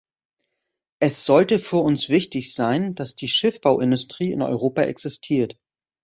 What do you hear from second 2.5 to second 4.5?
sein, dass die Schiffbauindustrie in